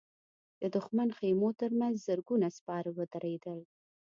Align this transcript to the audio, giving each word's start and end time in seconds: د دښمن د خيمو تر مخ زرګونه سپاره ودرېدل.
د 0.61 0.63
دښمن 0.75 1.07
د 1.11 1.15
خيمو 1.19 1.49
تر 1.59 1.71
مخ 1.79 1.93
زرګونه 2.07 2.47
سپاره 2.57 2.89
ودرېدل. 2.97 3.59